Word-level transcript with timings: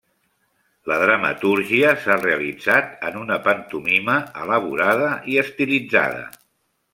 La 0.91 0.95
dramatúrgia 1.01 1.91
s’ha 2.05 2.15
realitzat 2.21 3.05
en 3.09 3.19
una 3.25 3.37
pantomima 3.49 4.17
elaborada 4.47 5.11
i 5.35 5.39
estilitzada. 5.45 6.27